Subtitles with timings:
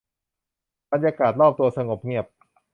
[0.91, 1.69] บรรยากาศรอบตัว
[2.03, 2.39] เงียบสงบ